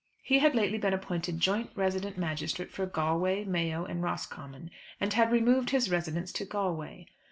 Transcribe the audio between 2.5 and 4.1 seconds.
for Galway, Mayo, and